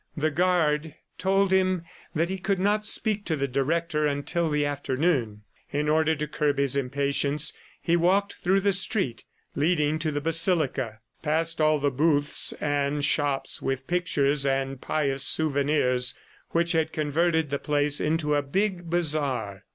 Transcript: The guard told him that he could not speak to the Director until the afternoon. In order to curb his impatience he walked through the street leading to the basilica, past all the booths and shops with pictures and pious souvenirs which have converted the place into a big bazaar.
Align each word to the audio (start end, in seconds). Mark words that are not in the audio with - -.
The 0.17 0.31
guard 0.31 0.95
told 1.19 1.51
him 1.51 1.83
that 2.15 2.27
he 2.27 2.39
could 2.39 2.57
not 2.57 2.87
speak 2.87 3.23
to 3.25 3.35
the 3.35 3.47
Director 3.47 4.07
until 4.07 4.49
the 4.49 4.65
afternoon. 4.65 5.43
In 5.71 5.87
order 5.87 6.15
to 6.15 6.27
curb 6.27 6.57
his 6.57 6.75
impatience 6.75 7.53
he 7.79 7.95
walked 7.95 8.33
through 8.37 8.61
the 8.61 8.71
street 8.71 9.25
leading 9.53 9.99
to 9.99 10.09
the 10.11 10.19
basilica, 10.19 11.01
past 11.21 11.61
all 11.61 11.77
the 11.77 11.91
booths 11.91 12.51
and 12.53 13.05
shops 13.05 13.61
with 13.61 13.85
pictures 13.85 14.43
and 14.43 14.81
pious 14.81 15.21
souvenirs 15.23 16.15
which 16.49 16.71
have 16.71 16.91
converted 16.91 17.51
the 17.51 17.59
place 17.59 17.99
into 18.01 18.33
a 18.33 18.41
big 18.41 18.89
bazaar. 18.89 19.65